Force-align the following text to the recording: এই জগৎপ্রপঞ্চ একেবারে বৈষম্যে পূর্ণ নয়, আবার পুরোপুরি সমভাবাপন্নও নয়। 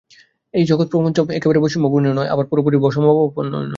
এই 0.53 0.63
জগৎপ্রপঞ্চ 0.65 1.17
একেবারে 1.37 1.59
বৈষম্যে 1.59 1.89
পূর্ণ 1.93 2.07
নয়, 2.17 2.29
আবার 2.33 2.45
পুরোপুরি 2.49 2.77
সমভাবাপন্নও 2.95 3.51
নয়। 3.55 3.69